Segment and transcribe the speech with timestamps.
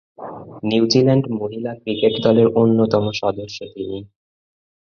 [0.63, 3.99] New Zealand মহিলা cricket দলের অন্যতম সদস্য তিনি।